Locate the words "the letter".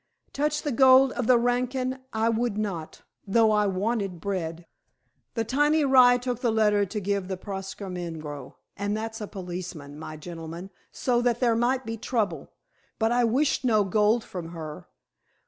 6.41-6.87